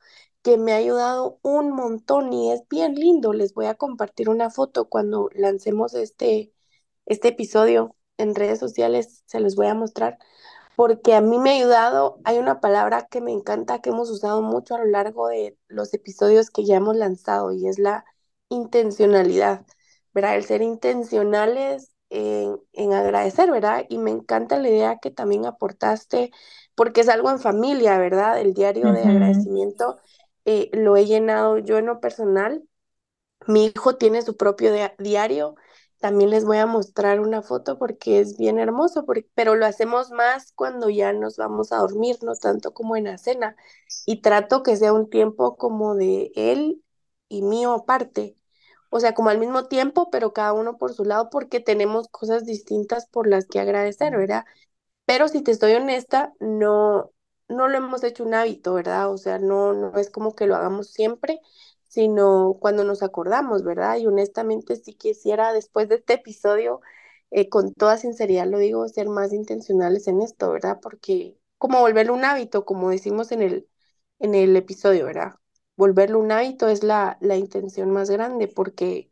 que 0.42 0.58
me 0.58 0.72
ha 0.72 0.76
ayudado 0.76 1.38
un 1.42 1.70
montón 1.72 2.32
y 2.32 2.52
es 2.52 2.62
bien 2.68 2.94
lindo. 2.94 3.32
Les 3.32 3.54
voy 3.54 3.66
a 3.66 3.75
compartir 3.75 4.28
una 4.28 4.50
foto 4.50 4.88
cuando 4.88 5.28
lancemos 5.34 5.94
este, 5.94 6.52
este 7.06 7.28
episodio 7.28 7.96
en 8.18 8.34
redes 8.34 8.58
sociales, 8.61 9.22
se 9.26 9.40
los 9.40 9.56
voy 9.56 9.66
a 9.68 9.75
mostrar 9.75 10.18
porque 10.76 11.14
a 11.14 11.20
mí 11.20 11.38
me 11.38 11.50
ha 11.50 11.54
ayudado. 11.54 12.20
Hay 12.25 12.38
una 12.38 12.61
palabra 12.61 13.06
que 13.11 13.20
me 13.20 13.32
encanta 13.32 13.80
que 13.80 13.90
hemos 13.90 14.11
usado 14.11 14.42
mucho 14.42 14.75
a 14.75 14.78
lo 14.78 14.87
largo 14.87 15.28
de 15.28 15.58
los 15.68 15.94
episodios 15.94 16.50
que 16.50 16.64
ya 16.64 16.76
hemos 16.76 16.96
lanzado 16.96 17.52
y 17.52 17.68
es 17.68 17.78
la 17.78 18.04
intencionalidad, 18.49 19.66
¿verdad? 20.14 20.37
El 20.37 20.44
ser 20.44 20.62
intencionales 20.62 21.92
en, 22.11 22.58
en 22.72 22.92
agradecer, 22.92 23.50
¿verdad? 23.50 23.84
Y 23.88 23.99
me 23.99 24.11
encanta 24.11 24.58
la 24.58 24.68
idea 24.68 24.99
que 25.00 25.11
también 25.11 25.46
aportaste, 25.46 26.30
porque 26.75 27.02
es 27.02 27.08
algo 27.08 27.30
en 27.30 27.38
familia, 27.38 27.99
¿verdad? 27.99 28.40
El 28.40 28.54
diario 28.54 28.92
de 28.92 29.04
agradecimiento 29.04 29.99
eh, 30.44 30.70
lo 30.72 30.96
he 30.96 31.06
llenado 31.06 31.58
yo 31.58 31.78
en 31.78 31.87
lo 31.87 32.00
personal 32.00 32.64
mi 33.46 33.66
hijo 33.66 33.96
tiene 33.96 34.22
su 34.22 34.37
propio 34.37 34.72
dia- 34.72 34.94
diario. 34.99 35.56
También 36.00 36.30
les 36.30 36.44
voy 36.44 36.58
a 36.58 36.66
mostrar 36.66 37.20
una 37.20 37.42
foto 37.42 37.78
porque 37.78 38.20
es 38.20 38.37
bien 38.38 38.58
hermoso, 38.58 39.04
porque- 39.06 39.28
pero 39.34 39.54
lo 39.54 39.66
hacemos 39.66 40.11
más 40.11 40.52
cuando 40.54 40.88
ya 40.90 41.12
nos 41.12 41.37
vamos 41.37 41.72
a 41.72 41.78
dormir, 41.78 42.16
no 42.22 42.34
tanto 42.34 42.72
como 42.75 42.96
en 42.96 43.04
la 43.04 43.18
cena. 43.18 43.56
Y 44.06 44.20
trato 44.22 44.62
que 44.62 44.76
sea 44.76 44.92
un 44.92 45.08
tiempo 45.11 45.56
como 45.56 45.94
de 45.94 46.32
él 46.34 46.82
y 47.28 47.42
mío 47.42 47.72
aparte. 47.72 48.37
O 48.90 49.00
sea, 49.00 49.14
como 49.14 49.30
al 49.30 49.38
mismo 49.38 49.66
tiempo, 49.68 50.11
pero 50.11 50.32
cada 50.32 50.52
uno 50.52 50.76
por 50.78 50.92
su 50.92 51.04
lado, 51.04 51.30
porque 51.30 51.61
tenemos 51.61 52.08
cosas 52.08 52.44
distintas 52.44 53.06
por 53.06 53.26
las 53.26 53.46
que 53.46 53.61
agradecer, 53.61 54.16
¿verdad? 54.16 54.44
Pero 55.06 55.28
si 55.28 55.42
te 55.42 55.52
estoy 55.52 55.75
honesta, 55.75 56.34
no, 56.40 57.12
no 57.52 57.68
lo 57.68 57.78
hemos 57.78 58.04
hecho 58.04 58.25
un 58.25 58.35
hábito, 58.35 58.75
¿verdad? 58.75 59.11
O 59.12 59.18
sea, 59.18 59.38
no, 59.38 59.73
no 59.75 59.97
es 59.99 60.11
como 60.11 60.35
que 60.35 60.47
lo 60.47 60.56
hagamos 60.56 60.88
siempre, 60.90 61.40
sino 61.88 62.56
cuando 62.61 62.85
nos 62.85 63.02
acordamos, 63.02 63.64
¿verdad? 63.64 63.97
Y 63.99 64.06
honestamente 64.06 64.76
sí 64.76 64.94
quisiera, 64.94 65.52
después 65.52 65.88
de 65.88 65.97
este 65.97 66.14
episodio, 66.14 66.80
eh, 67.30 67.49
con 67.49 67.75
toda 67.75 67.97
sinceridad 67.99 68.47
lo 68.47 68.59
digo, 68.59 68.88
ser 68.88 69.09
más 69.09 69.32
intencionales 69.32 70.06
en 70.09 70.21
esto, 70.23 70.50
¿verdad? 70.52 70.78
Porque 70.82 71.38
como 71.59 71.80
volverlo 71.80 72.14
un 72.14 72.25
hábito, 72.25 72.64
como 72.64 72.90
decimos 72.90 73.32
en 73.32 73.42
el, 73.42 73.68
en 74.18 74.35
el 74.35 74.56
episodio, 74.56 75.06
¿verdad? 75.06 75.35
Volverlo 75.76 76.18
un 76.21 76.32
hábito 76.32 76.68
es 76.68 76.82
la, 76.82 77.18
la 77.21 77.37
intención 77.37 77.90
más 77.90 78.11
grande, 78.11 78.49
porque 78.49 79.11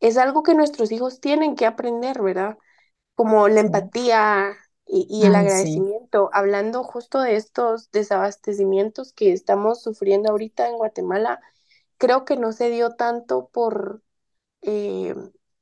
es 0.00 0.16
algo 0.18 0.42
que 0.42 0.54
nuestros 0.54 0.92
hijos 0.92 1.20
tienen 1.20 1.54
que 1.56 1.66
aprender, 1.66 2.22
¿verdad? 2.22 2.58
como 3.16 3.48
la 3.48 3.60
empatía 3.60 4.56
y, 4.92 5.06
y 5.10 5.26
el 5.26 5.34
Ay, 5.34 5.48
sí. 5.48 5.88
agradecimiento, 5.88 6.30
hablando 6.34 6.84
justo 6.84 7.20
de 7.22 7.36
estos 7.36 7.90
desabastecimientos 7.92 9.12
que 9.14 9.32
estamos 9.32 9.82
sufriendo 9.82 10.30
ahorita 10.30 10.68
en 10.68 10.76
Guatemala, 10.78 11.40
creo 11.98 12.24
que 12.26 12.36
no 12.36 12.52
se 12.52 12.70
dio 12.70 12.90
tanto 12.96 13.48
por 13.52 14.02
eh, 14.62 15.14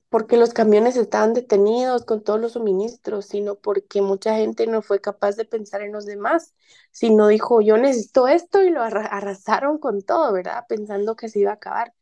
porque 0.08 0.37
los 0.37 0.52
camiones 0.54 0.96
estaban 0.96 1.34
detenidos 1.34 2.04
con 2.04 2.22
todos 2.25 2.40
los 2.40 2.52
suministros, 2.52 3.26
sino 3.26 3.56
porque 3.56 4.02
mucha 4.02 4.37
gente 4.37 4.66
no 4.66 4.82
fue 4.82 5.00
capaz 5.00 5.37
de 5.37 5.44
pensar 5.44 5.82
en 5.82 5.92
los 5.92 6.04
demás, 6.06 6.54
sino 6.90 7.28
dijo, 7.28 7.60
yo 7.60 7.76
necesito 7.78 8.26
esto 8.28 8.62
y 8.62 8.70
lo 8.70 8.82
arra- 8.82 9.06
arrasaron 9.06 9.78
con 9.78 10.02
todo, 10.02 10.32
¿verdad? 10.32 10.64
Pensando 10.68 11.14
que 11.16 11.28
se 11.28 11.40
iba 11.40 11.52
a 11.52 11.54
acabar. 11.54 11.94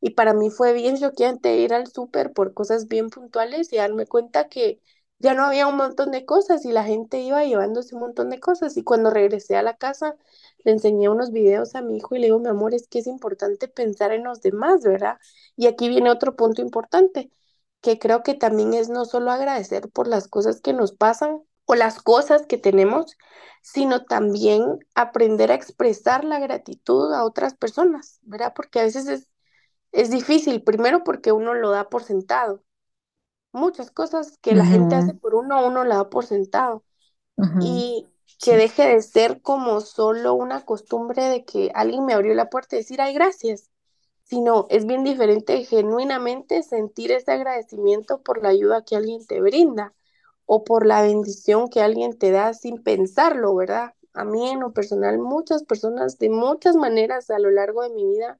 Y 0.00 0.10
para 0.10 0.34
mí 0.34 0.50
fue 0.50 0.72
bien 0.72 0.96
choqueante 0.98 1.56
ir 1.58 1.72
al 1.74 1.86
súper 1.86 2.32
por 2.32 2.52
cosas 2.54 2.88
bien 2.88 3.10
puntuales 3.10 3.72
y 3.72 3.76
darme 3.76 4.06
cuenta 4.06 4.48
que 4.48 4.80
ya 5.22 5.34
no 5.34 5.44
había 5.44 5.66
un 5.68 5.76
montón 5.76 6.10
de 6.10 6.26
cosas 6.26 6.64
y 6.64 6.72
la 6.72 6.84
gente 6.84 7.18
iba 7.20 7.44
llevándose 7.44 7.94
un 7.94 8.02
montón 8.02 8.30
de 8.30 8.40
cosas. 8.40 8.76
Y 8.76 8.84
cuando 8.84 9.10
regresé 9.10 9.56
a 9.56 9.62
la 9.62 9.76
casa, 9.76 10.16
le 10.64 10.72
enseñé 10.72 11.08
unos 11.08 11.32
videos 11.32 11.74
a 11.74 11.82
mi 11.82 11.96
hijo 11.98 12.14
y 12.16 12.18
le 12.20 12.26
digo, 12.26 12.38
mi 12.40 12.48
amor, 12.48 12.74
es 12.74 12.88
que 12.88 12.98
es 13.00 13.06
importante 13.06 13.68
pensar 13.68 14.12
en 14.12 14.24
los 14.24 14.42
demás, 14.42 14.82
¿verdad? 14.82 15.18
Y 15.56 15.66
aquí 15.66 15.88
viene 15.88 16.10
otro 16.10 16.36
punto 16.36 16.62
importante, 16.62 17.30
que 17.80 17.98
creo 17.98 18.22
que 18.22 18.34
también 18.34 18.74
es 18.74 18.88
no 18.88 19.04
solo 19.04 19.30
agradecer 19.30 19.88
por 19.90 20.08
las 20.08 20.28
cosas 20.28 20.60
que 20.60 20.72
nos 20.72 20.92
pasan 20.92 21.42
o 21.66 21.74
las 21.74 22.02
cosas 22.02 22.46
que 22.46 22.58
tenemos, 22.58 23.16
sino 23.62 24.04
también 24.04 24.78
aprender 24.94 25.52
a 25.52 25.54
expresar 25.54 26.24
la 26.24 26.40
gratitud 26.40 27.12
a 27.14 27.24
otras 27.24 27.54
personas, 27.54 28.18
¿verdad? 28.22 28.52
Porque 28.54 28.80
a 28.80 28.84
veces 28.84 29.06
es 29.08 29.28
es 29.92 30.10
difícil, 30.10 30.62
primero 30.62 31.04
porque 31.04 31.32
uno 31.32 31.54
lo 31.54 31.70
da 31.70 31.88
por 31.88 32.02
sentado. 32.04 32.62
Muchas 33.52 33.90
cosas 33.90 34.38
que 34.38 34.54
la 34.54 34.66
gente 34.66 34.94
hace 34.96 35.14
por 35.14 35.34
uno, 35.34 35.66
uno 35.66 35.84
la 35.84 35.96
da 35.96 36.10
por 36.10 36.26
sentado. 36.26 36.84
Y 37.58 38.08
que 38.40 38.56
deje 38.56 38.88
de 38.88 39.02
ser 39.02 39.42
como 39.42 39.80
solo 39.80 40.34
una 40.34 40.64
costumbre 40.64 41.24
de 41.28 41.44
que 41.44 41.70
alguien 41.74 42.04
me 42.06 42.14
abrió 42.14 42.34
la 42.34 42.50
puerta 42.50 42.76
y 42.76 42.80
decir, 42.80 43.00
ay, 43.00 43.14
gracias. 43.14 43.70
Sino 44.24 44.66
es 44.70 44.86
bien 44.86 45.04
diferente 45.04 45.64
genuinamente 45.64 46.62
sentir 46.62 47.12
ese 47.12 47.32
agradecimiento 47.32 48.22
por 48.22 48.42
la 48.42 48.50
ayuda 48.50 48.84
que 48.84 48.96
alguien 48.96 49.26
te 49.26 49.40
brinda 49.40 49.94
o 50.46 50.64
por 50.64 50.86
la 50.86 51.02
bendición 51.02 51.68
que 51.68 51.82
alguien 51.82 52.18
te 52.18 52.30
da 52.30 52.54
sin 52.54 52.82
pensarlo, 52.82 53.54
¿verdad? 53.54 53.94
A 54.14 54.24
mí 54.24 54.48
en 54.50 54.60
lo 54.60 54.72
personal, 54.72 55.18
muchas 55.18 55.64
personas 55.64 56.18
de 56.18 56.30
muchas 56.30 56.76
maneras 56.76 57.30
a 57.30 57.38
lo 57.38 57.50
largo 57.50 57.82
de 57.82 57.90
mi 57.90 58.06
vida 58.06 58.38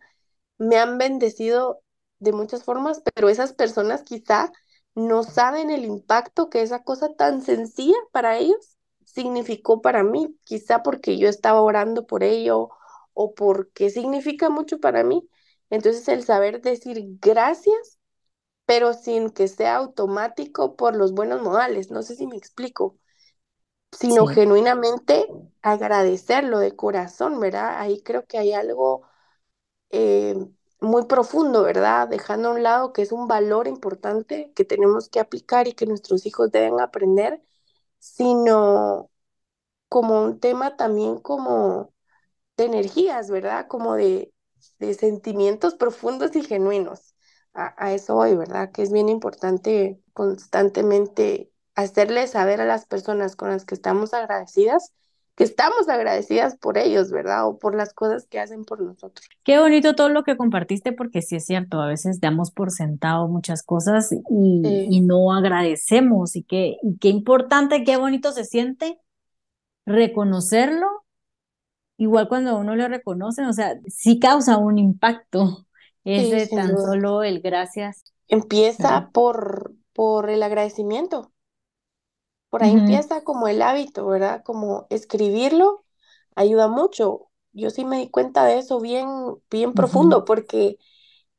me 0.58 0.78
han 0.78 0.98
bendecido 0.98 1.82
de 2.18 2.32
muchas 2.32 2.64
formas, 2.64 3.02
pero 3.14 3.28
esas 3.28 3.52
personas 3.52 4.02
quizá 4.02 4.52
no 4.94 5.22
saben 5.24 5.70
el 5.70 5.84
impacto 5.84 6.50
que 6.50 6.62
esa 6.62 6.82
cosa 6.84 7.14
tan 7.16 7.42
sencilla 7.42 7.96
para 8.12 8.38
ellos 8.38 8.76
significó 9.04 9.80
para 9.82 10.02
mí, 10.04 10.36
quizá 10.44 10.82
porque 10.82 11.18
yo 11.18 11.28
estaba 11.28 11.60
orando 11.62 12.06
por 12.06 12.22
ello 12.24 12.70
o 13.14 13.34
porque 13.34 13.90
significa 13.90 14.50
mucho 14.50 14.80
para 14.80 15.04
mí. 15.04 15.28
Entonces 15.70 16.06
el 16.08 16.24
saber 16.24 16.60
decir 16.62 16.98
gracias, 17.20 17.98
pero 18.66 18.94
sin 18.94 19.30
que 19.30 19.48
sea 19.48 19.76
automático 19.76 20.76
por 20.76 20.96
los 20.96 21.12
buenos 21.14 21.42
modales, 21.42 21.90
no 21.90 22.02
sé 22.02 22.16
si 22.16 22.26
me 22.26 22.36
explico, 22.36 22.98
sino 23.92 24.26
Sí. 24.26 24.26
genuinamente 24.26 25.26
agradecerlo 25.62 26.58
de 26.58 26.76
corazón, 26.76 27.40
¿verdad? 27.40 27.80
Ahí 27.80 28.02
creo 28.02 28.26
que 28.26 28.38
hay 28.38 28.52
algo 28.52 29.02
eh, 29.90 30.36
muy 30.82 31.06
profundo, 31.06 31.62
¿verdad? 31.62 32.08
Dejando 32.08 32.50
a 32.50 32.52
un 32.52 32.62
lado 32.62 32.92
que 32.92 33.02
es 33.02 33.12
un 33.12 33.28
valor 33.28 33.68
importante 33.68 34.52
que 34.54 34.64
tenemos 34.64 35.08
que 35.08 35.20
aplicar 35.20 35.68
y 35.68 35.72
que 35.74 35.86
nuestros 35.86 36.26
hijos 36.26 36.50
deben 36.52 36.80
aprender, 36.80 37.42
sino 37.98 39.10
como 39.88 40.22
un 40.24 40.40
tema 40.40 40.76
también 40.76 41.18
como 41.18 41.92
de 42.56 42.64
energías, 42.66 43.30
¿verdad? 43.30 43.66
Como 43.68 43.94
de, 43.96 44.32
de 44.78 44.94
sentimientos 44.94 45.74
profundos 45.74 46.36
y 46.36 46.42
genuinos. 46.44 47.14
A, 47.54 47.92
eso 47.92 48.14
voy, 48.16 48.36
¿verdad? 48.36 48.72
Que 48.72 48.82
es 48.82 48.92
bien 48.92 49.08
importante 49.08 50.00
constantemente 50.14 51.52
hacerle 51.74 52.26
saber 52.28 52.60
a 52.60 52.66
las 52.66 52.86
personas 52.86 53.36
con 53.36 53.50
las 53.50 53.64
que 53.66 53.74
estamos 53.74 54.14
agradecidas 54.14 54.92
que 55.34 55.44
estamos 55.44 55.88
agradecidas 55.88 56.56
por 56.56 56.78
ellos, 56.78 57.10
¿verdad? 57.10 57.46
O 57.46 57.58
por 57.58 57.74
las 57.74 57.94
cosas 57.94 58.26
que 58.26 58.38
hacen 58.38 58.64
por 58.64 58.80
nosotros. 58.80 59.26
Qué 59.44 59.58
bonito 59.58 59.94
todo 59.94 60.08
lo 60.08 60.24
que 60.24 60.36
compartiste, 60.36 60.92
porque 60.92 61.22
sí 61.22 61.36
es 61.36 61.46
cierto, 61.46 61.80
a 61.80 61.86
veces 61.86 62.20
damos 62.20 62.50
por 62.50 62.70
sentado 62.70 63.28
muchas 63.28 63.62
cosas 63.62 64.12
y, 64.12 64.18
y 64.30 65.00
no 65.00 65.32
agradecemos. 65.34 66.36
Y 66.36 66.42
qué, 66.44 66.76
y 66.82 66.98
qué 66.98 67.08
importante, 67.08 67.84
qué 67.84 67.96
bonito 67.96 68.32
se 68.32 68.44
siente 68.44 68.98
reconocerlo, 69.86 70.86
igual 71.96 72.28
cuando 72.28 72.56
uno 72.58 72.76
le 72.76 72.88
reconocen, 72.88 73.46
o 73.46 73.52
sea, 73.52 73.74
sí 73.88 74.18
causa 74.18 74.58
un 74.58 74.78
impacto 74.78 75.66
ese 76.04 76.46
tan 76.48 76.76
solo 76.78 77.22
el 77.22 77.40
gracias. 77.40 78.04
Empieza 78.28 79.10
por, 79.12 79.74
por 79.92 80.30
el 80.30 80.42
agradecimiento. 80.42 81.31
Por 82.52 82.64
ahí 82.64 82.74
empieza 82.74 83.24
como 83.24 83.48
el 83.48 83.62
hábito, 83.62 84.06
¿verdad? 84.08 84.44
Como 84.44 84.86
escribirlo 84.90 85.84
ayuda 86.36 86.68
mucho. 86.68 87.30
Yo 87.54 87.70
sí 87.70 87.84
me 87.86 87.98
di 87.98 88.10
cuenta 88.10 88.46
de 88.46 88.58
eso 88.60 88.80
bien, 88.80 89.08
bien 89.50 89.74
profundo, 89.74 90.26
porque 90.26 90.78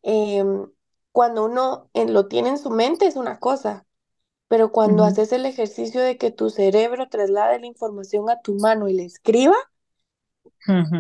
em, 0.03 0.67
cuando 1.11 1.45
uno 1.45 1.89
en- 1.93 2.13
lo 2.13 2.27
tiene 2.27 2.49
en 2.51 2.57
su 2.59 2.69
mente 2.71 3.07
es 3.07 3.15
una 3.17 3.39
cosa, 3.39 3.85
pero 4.49 4.71
cuando 4.71 5.03
haces 5.05 5.31
el 5.33 5.45
ejercicio 5.47 6.01
de 6.01 6.17
que 6.17 6.31
tu 6.31 6.49
cerebro 6.51 7.09
traslade 7.09 7.59
la 7.59 7.67
información 7.67 8.29
a 8.29 8.41
tu 8.41 8.55
mano 8.55 8.89
y 8.89 8.93
la 8.95 9.03
escriba, 9.03 9.55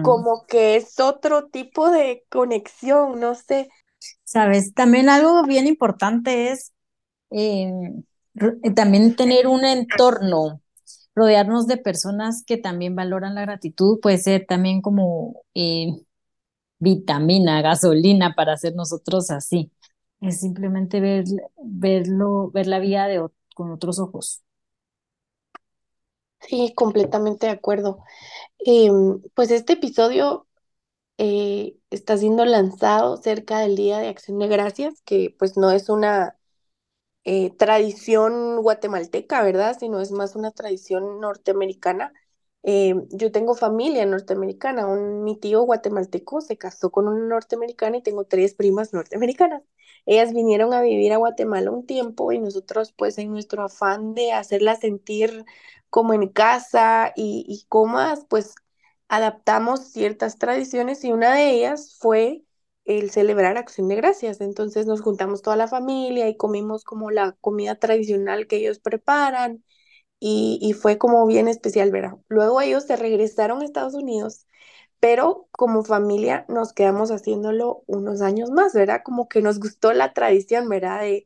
como 0.01 0.45
que 0.47 0.75
es 0.75 0.99
otro 0.99 1.47
tipo 1.49 1.89
de 1.89 2.23
conexión, 2.29 3.19
no 3.19 3.35
sé. 3.35 3.69
Sabes, 4.23 4.73
también 4.73 5.09
algo 5.09 5.43
bien 5.45 5.67
importante 5.67 6.51
es 6.51 6.73
eh, 7.31 7.71
también 8.75 9.15
tener 9.15 9.47
un 9.47 9.65
entorno, 9.65 10.61
rodearnos 11.15 11.67
de 11.67 11.77
personas 11.77 12.43
que 12.45 12.57
también 12.57 12.95
valoran 12.95 13.35
la 13.35 13.41
gratitud, 13.41 13.99
puede 14.01 14.17
ser 14.17 14.45
también 14.47 14.81
como 14.81 15.41
eh, 15.53 15.87
vitamina, 16.79 17.61
gasolina 17.61 18.33
para 18.35 18.53
hacer 18.53 18.75
nosotros 18.75 19.31
así. 19.31 19.71
Es 20.21 20.39
simplemente 20.41 20.99
ver, 20.99 21.25
verlo, 21.63 22.49
ver 22.51 22.67
la 22.67 22.79
vida 22.79 23.07
de 23.07 23.25
con 23.55 23.71
otros 23.71 23.99
ojos. 23.99 24.41
Sí, 26.41 26.73
completamente 26.75 27.45
de 27.47 27.53
acuerdo. 27.53 27.99
Em, 28.59 29.21
pues 29.35 29.51
este 29.51 29.73
episodio 29.73 30.47
eh, 31.17 31.77
está 31.91 32.17
siendo 32.17 32.45
lanzado 32.45 33.17
cerca 33.17 33.59
del 33.59 33.75
Día 33.75 33.99
de 33.99 34.09
Acción 34.09 34.39
de 34.39 34.47
Gracias, 34.47 35.01
que 35.05 35.35
pues 35.39 35.57
no 35.57 35.71
es 35.71 35.89
una 35.89 36.37
eh, 37.23 37.51
tradición 37.57 38.61
guatemalteca, 38.61 39.43
¿verdad? 39.43 39.77
Sino 39.79 39.99
es 40.01 40.11
más 40.11 40.35
una 40.35 40.51
tradición 40.51 41.19
norteamericana. 41.21 42.13
Eh, 42.63 42.95
yo 43.11 43.31
tengo 43.31 43.55
familia 43.55 44.05
norteamericana, 44.05 44.87
un, 44.87 45.23
mi 45.23 45.37
tío 45.37 45.61
guatemalteco 45.63 46.39
se 46.41 46.57
casó 46.57 46.91
con 46.91 47.07
una 47.09 47.25
norteamericana 47.27 47.97
y 47.97 48.01
tengo 48.03 48.23
tres 48.25 48.53
primas 48.55 48.93
norteamericanas. 48.93 49.63
Ellas 50.05 50.33
vinieron 50.33 50.73
a 50.73 50.81
vivir 50.81 51.11
a 51.13 51.17
Guatemala 51.17 51.71
un 51.71 51.85
tiempo 51.85 52.31
y 52.31 52.39
nosotros 52.39 52.93
pues 52.93 53.17
en 53.17 53.31
nuestro 53.31 53.63
afán 53.63 54.13
de 54.15 54.31
hacerlas 54.33 54.79
sentir 54.79 55.45
como 55.89 56.13
en 56.13 56.27
casa 56.29 57.11
y, 57.15 57.45
y 57.47 57.65
comas, 57.67 58.25
pues 58.29 58.55
adaptamos 59.09 59.91
ciertas 59.91 60.37
tradiciones 60.37 61.03
y 61.03 61.11
una 61.11 61.35
de 61.35 61.51
ellas 61.51 61.95
fue 61.99 62.43
el 62.85 63.11
celebrar 63.11 63.57
Acción 63.57 63.87
de 63.87 63.95
Gracias. 63.95 64.41
Entonces 64.41 64.85
nos 64.85 65.01
juntamos 65.01 65.41
toda 65.41 65.55
la 65.57 65.67
familia 65.67 66.27
y 66.29 66.37
comimos 66.37 66.83
como 66.83 67.11
la 67.11 67.33
comida 67.41 67.75
tradicional 67.75 68.47
que 68.47 68.57
ellos 68.57 68.79
preparan 68.79 69.63
y, 70.19 70.59
y 70.61 70.73
fue 70.73 70.97
como 70.97 71.25
bien 71.27 71.47
especial, 71.47 71.91
¿verdad? 71.91 72.17
Luego 72.29 72.61
ellos 72.61 72.85
se 72.85 72.95
regresaron 72.95 73.61
a 73.61 73.65
Estados 73.65 73.93
Unidos, 73.95 74.47
pero 74.99 75.47
como 75.51 75.83
familia 75.83 76.45
nos 76.49 76.73
quedamos 76.73 77.11
haciéndolo 77.11 77.83
unos 77.87 78.21
años 78.21 78.51
más, 78.51 78.73
¿verdad? 78.73 79.01
Como 79.05 79.27
que 79.29 79.41
nos 79.41 79.59
gustó 79.59 79.93
la 79.93 80.13
tradición, 80.13 80.69
¿verdad? 80.69 81.01
De, 81.01 81.25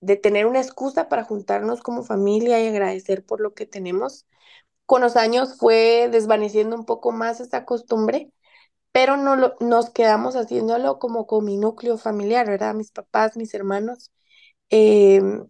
de 0.00 0.16
tener 0.16 0.46
una 0.46 0.60
excusa 0.60 1.08
para 1.08 1.24
juntarnos 1.24 1.80
como 1.82 2.02
familia 2.04 2.62
y 2.62 2.68
agradecer 2.68 3.24
por 3.24 3.40
lo 3.40 3.54
que 3.54 3.66
tenemos. 3.66 4.26
Con 4.86 5.02
los 5.02 5.16
años 5.16 5.56
fue 5.58 6.08
desvaneciendo 6.12 6.76
un 6.76 6.86
poco 6.86 7.12
más 7.12 7.40
esta 7.40 7.66
costumbre, 7.66 8.32
pero 8.94 9.18
no 9.18 9.36
lo, 9.36 9.56
nos 9.60 9.90
quedamos 9.90 10.36
haciéndolo 10.36 11.00
como 11.00 11.26
con 11.28 11.44
mi 11.46 11.58
núcleo 11.58 11.98
familiar, 11.98 12.48
¿verdad? 12.48 12.74
Mis 12.76 12.92
papás, 12.92 13.36
mis 13.38 13.54
hermanos. 13.54 14.12
Em, 14.70 15.46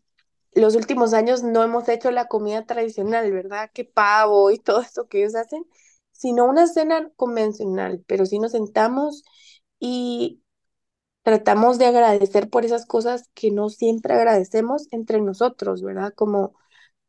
los 0.55 0.77
últimos 0.77 1.15
años 1.15 1.43
no 1.45 1.63
hemos 1.65 1.89
hecho 1.89 2.11
la 2.13 2.29
comida 2.29 2.67
tradicional, 2.67 3.33
¿verdad? 3.33 3.71
Que 3.75 3.85
pavo 3.85 4.51
y 4.51 4.59
todo 4.59 4.81
esto 4.83 5.09
que 5.09 5.21
ellos 5.21 5.35
hacen, 5.37 5.65
sino 6.13 6.47
una 6.47 6.67
cena 6.69 7.11
convencional, 7.17 8.05
pero 8.09 8.27
sí 8.27 8.39
nos 8.41 8.53
sentamos 8.53 9.25
y 9.81 10.43
tratamos 11.23 11.79
de 11.79 11.87
agradecer 11.87 12.51
por 12.51 12.65
esas 12.65 12.87
cosas 12.87 13.29
que 13.35 13.51
no 13.51 13.69
siempre 13.71 14.15
agradecemos 14.15 14.89
entre 14.91 15.21
nosotros, 15.21 15.83
¿verdad? 15.83 16.13
Como 16.15 16.55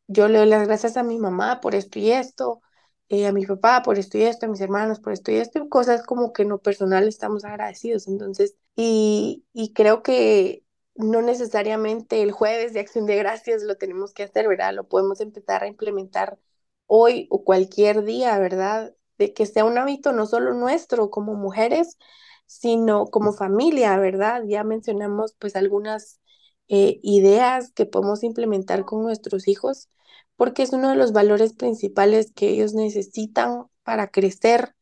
yo 0.08 0.28
le 0.28 0.38
doy 0.40 0.48
las 0.48 0.66
gracias 0.68 0.96
a 0.96 1.02
mi 1.04 1.18
mamá 1.18 1.60
por 1.60 1.74
esto 1.74 1.98
y 2.00 2.12
esto, 2.12 2.62
eh, 3.08 3.26
a 3.26 3.32
mi 3.32 3.46
papá 3.46 3.82
por 3.82 3.98
esto 3.98 4.18
y 4.18 4.22
esto, 4.24 4.46
a 4.46 4.48
mis 4.48 4.60
hermanos 4.60 5.00
por 5.00 5.12
esto 5.12 5.30
y 5.32 5.36
esto, 5.36 5.68
cosas 5.68 6.02
como 6.04 6.32
que 6.32 6.42
en 6.42 6.50
lo 6.50 6.58
personal 6.58 7.06
estamos 7.08 7.44
agradecidos. 7.44 8.08
Entonces, 8.08 8.56
y, 8.76 9.44
y 9.52 9.72
creo 9.72 10.02
que 10.02 10.64
no 10.96 11.22
necesariamente 11.22 12.22
el 12.22 12.32
jueves 12.32 12.72
de 12.72 12.80
Acción 12.80 13.06
de 13.06 13.16
Gracias 13.16 13.62
lo 13.62 13.76
tenemos 13.76 14.12
que 14.14 14.24
hacer, 14.24 14.48
¿verdad? 14.48 14.74
Lo 14.74 14.88
podemos 14.88 15.20
empezar 15.20 15.62
a 15.62 15.68
implementar 15.68 16.38
hoy 16.86 17.26
o 17.30 17.44
cualquier 17.44 18.04
día, 18.04 18.38
¿verdad? 18.38 18.94
De 19.18 19.32
que 19.34 19.46
sea 19.46 19.64
un 19.64 19.78
hábito 19.78 20.12
no 20.12 20.26
solo 20.26 20.54
nuestro 20.54 21.10
como 21.10 21.34
mujeres, 21.34 21.98
sino 22.46 23.06
como 23.06 23.32
familia, 23.32 23.96
¿verdad? 23.98 24.42
Ya 24.46 24.64
mencionamos 24.64 25.34
pues 25.38 25.56
algunas 25.56 26.20
eh, 26.68 26.98
ideas 27.02 27.72
que 27.72 27.86
podemos 27.86 28.22
implementar 28.24 28.84
con 28.84 29.02
nuestros 29.02 29.48
hijos, 29.48 29.88
porque 30.36 30.62
es 30.62 30.72
uno 30.72 30.90
de 30.90 30.96
los 30.96 31.12
valores 31.12 31.52
principales 31.54 32.32
que 32.34 32.48
ellos 32.50 32.74
necesitan 32.74 33.66
para 33.84 34.08
crecer 34.10 34.74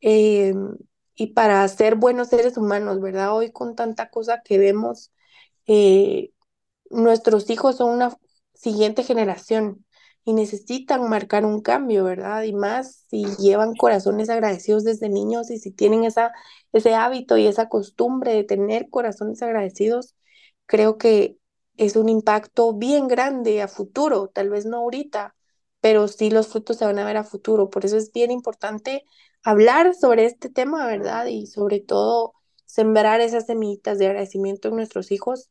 eh, 0.00 0.54
y 1.16 1.28
para 1.28 1.66
ser 1.68 1.96
buenos 1.96 2.28
seres 2.28 2.56
humanos, 2.56 3.00
¿verdad? 3.00 3.34
Hoy 3.36 3.52
con 3.52 3.76
tanta 3.76 4.10
cosa 4.10 4.42
que 4.44 4.58
vemos, 4.58 5.12
eh, 5.66 6.32
nuestros 6.90 7.48
hijos 7.50 7.76
son 7.76 7.90
una 7.94 8.16
siguiente 8.54 9.02
generación 9.02 9.84
y 10.24 10.32
necesitan 10.32 11.08
marcar 11.08 11.44
un 11.44 11.60
cambio, 11.60 12.04
¿verdad? 12.04 12.44
Y 12.44 12.52
más 12.54 13.04
si 13.10 13.24
llevan 13.38 13.74
corazones 13.74 14.30
agradecidos 14.30 14.84
desde 14.84 15.08
niños 15.10 15.50
y 15.50 15.58
si 15.58 15.70
tienen 15.70 16.04
esa, 16.04 16.32
ese 16.72 16.94
hábito 16.94 17.36
y 17.36 17.46
esa 17.46 17.68
costumbre 17.68 18.32
de 18.34 18.44
tener 18.44 18.88
corazones 18.90 19.42
agradecidos, 19.42 20.14
creo 20.66 20.96
que 20.98 21.36
es 21.76 21.96
un 21.96 22.08
impacto 22.08 22.72
bien 22.72 23.08
grande 23.08 23.62
a 23.62 23.68
futuro, 23.68 24.28
tal 24.28 24.50
vez 24.50 24.66
no 24.66 24.78
ahorita, 24.78 25.34
pero 25.80 26.08
sí 26.08 26.30
los 26.30 26.48
frutos 26.48 26.78
se 26.78 26.84
van 26.84 26.98
a 26.98 27.04
ver 27.04 27.16
a 27.16 27.24
futuro. 27.24 27.70
Por 27.70 27.84
eso 27.84 27.96
es 27.96 28.12
bien 28.12 28.30
importante 28.30 29.04
hablar 29.42 29.94
sobre 29.94 30.24
este 30.24 30.48
tema, 30.48 30.86
¿verdad? 30.86 31.26
Y 31.26 31.46
sobre 31.46 31.80
todo 31.80 32.34
sembrar 32.64 33.20
esas 33.20 33.46
semillitas 33.46 33.98
de 33.98 34.06
agradecimiento 34.06 34.68
en 34.68 34.76
nuestros 34.76 35.12
hijos 35.12 35.50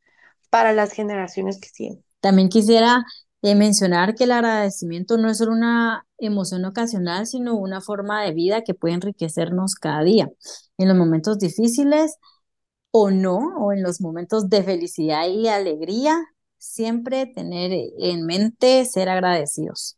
para 0.50 0.74
las 0.74 0.92
generaciones 0.92 1.60
que 1.60 1.70
siguen. 1.70 2.04
También 2.20 2.50
quisiera 2.50 3.04
eh, 3.42 3.56
mencionar 3.56 4.16
que 4.16 4.24
el 4.24 4.32
agradecimiento 4.32 5.18
no 5.18 5.30
es 5.30 5.38
solo 5.38 5.52
una 5.52 6.06
emoción 6.18 6.66
ocasional, 6.66 7.28
sino 7.28 7.56
una 7.56 7.82
forma 7.82 8.24
de 8.24 8.34
vida 8.34 8.62
que 8.64 8.74
puede 8.74 8.96
enriquecernos 8.96 9.76
cada 9.76 10.04
día. 10.04 10.30
En 10.78 10.88
los 10.88 10.98
momentos 10.98 11.40
difíciles 11.40 12.18
o 12.96 13.10
no, 13.12 13.58
o 13.58 13.74
en 13.74 13.82
los 13.84 14.02
momentos 14.02 14.50
de 14.50 14.64
felicidad 14.64 15.28
y 15.28 15.48
alegría, 15.48 16.24
siempre 16.60 17.26
tener 17.26 17.72
en 17.98 18.26
mente 18.28 18.86
ser 18.86 19.10
agradecidos. 19.10 19.98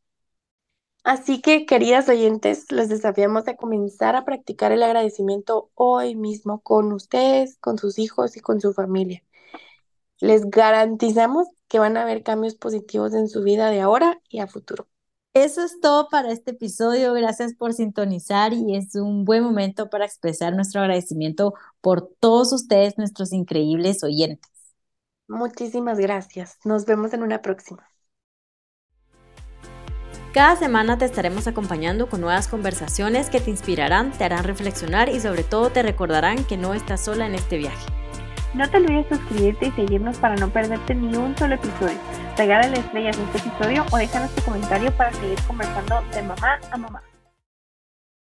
Así 1.04 1.42
que, 1.42 1.66
queridas 1.66 2.08
oyentes, 2.10 2.72
les 2.72 2.90
desafiamos 2.90 3.48
a 3.50 3.56
comenzar 3.58 4.16
a 4.16 4.24
practicar 4.26 4.72
el 4.72 4.82
agradecimiento 4.82 5.70
hoy 5.76 6.16
mismo 6.16 6.62
con 6.62 6.94
ustedes, 6.94 7.58
con 7.58 7.78
sus 7.78 8.00
hijos 8.00 8.38
y 8.38 8.40
con 8.40 8.62
su 8.62 8.74
familia. 8.74 9.22
Les 10.20 10.50
garantizamos 10.50 11.48
que 11.68 11.80
van 11.80 11.98
a 11.98 12.04
haber 12.04 12.24
cambios 12.24 12.56
positivos 12.56 13.14
en 13.14 13.30
su 13.30 13.44
vida 13.44 13.70
de 13.70 13.82
ahora 13.82 14.22
y 14.30 14.40
a 14.40 14.48
futuro. 14.48 14.88
Eso 15.36 15.66
es 15.66 15.82
todo 15.82 16.08
para 16.08 16.32
este 16.32 16.52
episodio. 16.52 17.12
Gracias 17.12 17.54
por 17.56 17.74
sintonizar 17.74 18.54
y 18.54 18.78
es 18.78 18.96
un 18.96 19.26
buen 19.26 19.44
momento 19.44 19.90
para 19.90 20.06
expresar 20.06 20.56
nuestro 20.56 20.80
agradecimiento 20.80 21.54
por 21.82 22.10
todos 22.22 22.54
ustedes, 22.54 22.98
nuestros 22.98 23.34
increíbles 23.34 24.02
oyentes. 24.06 24.50
Muchísimas 25.28 26.00
gracias. 26.00 26.58
Nos 26.64 26.86
vemos 26.86 27.14
en 27.14 27.22
una 27.22 27.42
próxima. 27.42 27.86
Cada 30.34 30.56
semana 30.56 30.98
te 30.98 31.04
estaremos 31.04 31.48
acompañando 31.48 32.08
con 32.08 32.22
nuevas 32.22 32.48
conversaciones 32.48 33.30
que 33.30 33.42
te 33.42 33.50
inspirarán, 33.52 34.14
te 34.14 34.24
harán 34.24 34.46
reflexionar 34.46 35.10
y 35.10 35.20
sobre 35.20 35.44
todo 35.44 35.70
te 35.70 35.84
recordarán 35.84 36.46
que 36.46 36.56
no 36.56 36.74
estás 36.74 37.04
sola 37.04 37.26
en 37.26 37.36
este 37.36 37.58
viaje. 37.58 37.86
No 38.54 38.70
te 38.70 38.78
olvides 38.78 39.08
suscribirte 39.10 39.66
y 39.66 39.72
seguirnos 39.72 40.18
para 40.18 40.38
no 40.38 40.50
perderte 40.50 40.96
ni 40.96 41.14
un 41.18 41.38
solo 41.38 41.56
episodio. 41.56 42.25
Regálale 42.38 42.80
estrellas 42.80 43.18
en 43.18 43.24
este 43.26 43.38
episodio 43.38 43.86
o 43.92 43.98
déjanos 43.98 44.30
tu 44.36 44.42
comentario 44.44 44.92
para 44.98 45.14
seguir 45.14 45.42
conversando 45.48 46.02
de 46.14 46.22
mamá 46.22 46.60
a 46.70 46.78
mamá. 46.78 47.02